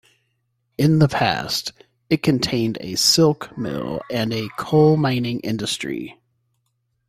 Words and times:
In 0.79 0.97
the 0.97 1.07
past, 1.07 1.73
it 2.09 2.23
contained 2.23 2.79
a 2.81 2.95
silk 2.95 3.55
mill 3.55 4.01
and 4.09 4.33
a 4.33 4.49
coal 4.57 4.97
mining 4.97 5.41
industry. 5.41 6.17